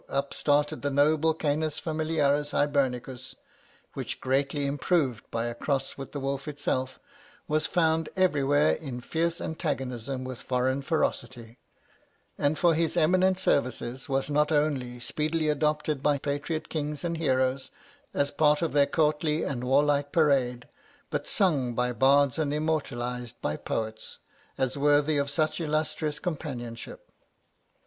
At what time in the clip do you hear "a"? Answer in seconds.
5.45-5.53